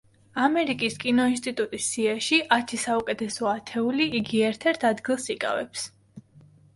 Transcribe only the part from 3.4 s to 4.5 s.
ათეული“ იგი